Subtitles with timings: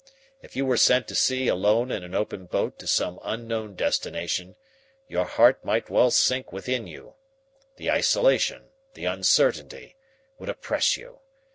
[0.41, 4.55] If you were sent to sea alone in an open boat to some unknown destination,
[5.07, 7.13] your heart might well sink within you.
[7.75, 9.97] The isolation, the uncertainty,
[10.39, 11.19] would oppress you.